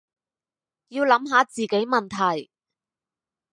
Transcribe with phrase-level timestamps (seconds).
[0.87, 2.49] 要諗下自己問題